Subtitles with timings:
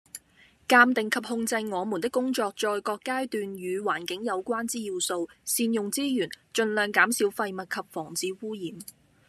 [0.67, 8.79] 鑑定及控制我們的工作在各階段與環境有關之要素，善用資源，盡量減少廢物及防止污染